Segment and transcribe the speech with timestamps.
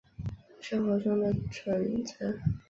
[0.59, 2.39] 生活中的準则